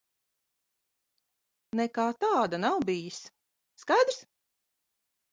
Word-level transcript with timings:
Nekā 1.79 2.05
tāda 2.23 2.59
nav 2.63 2.77
bijis. 2.91 3.19
Skaidrs? 3.83 4.17